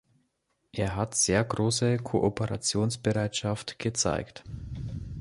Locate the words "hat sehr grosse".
0.95-1.97